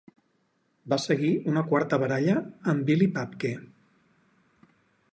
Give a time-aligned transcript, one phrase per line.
[0.93, 2.35] Va seguir una quarta baralla
[2.75, 3.55] amb Billy Papke.